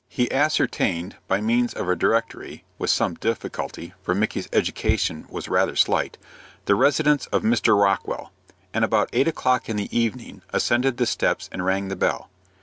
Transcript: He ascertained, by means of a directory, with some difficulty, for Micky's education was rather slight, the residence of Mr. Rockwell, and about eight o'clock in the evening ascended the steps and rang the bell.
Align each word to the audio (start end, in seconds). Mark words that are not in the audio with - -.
He 0.09 0.31
ascertained, 0.31 1.17
by 1.27 1.41
means 1.41 1.75
of 1.75 1.87
a 1.87 1.95
directory, 1.95 2.63
with 2.79 2.89
some 2.89 3.13
difficulty, 3.13 3.93
for 4.01 4.15
Micky's 4.15 4.49
education 4.51 5.27
was 5.29 5.47
rather 5.47 5.75
slight, 5.75 6.17
the 6.65 6.73
residence 6.73 7.27
of 7.27 7.43
Mr. 7.43 7.79
Rockwell, 7.79 8.31
and 8.73 8.83
about 8.83 9.11
eight 9.13 9.27
o'clock 9.27 9.69
in 9.69 9.75
the 9.75 9.95
evening 9.95 10.41
ascended 10.51 10.97
the 10.97 11.05
steps 11.05 11.49
and 11.51 11.63
rang 11.63 11.89
the 11.89 11.95
bell. 11.95 12.31